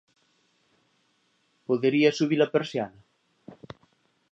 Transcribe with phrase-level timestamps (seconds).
[1.67, 2.99] _¿Podería subi-la persiana?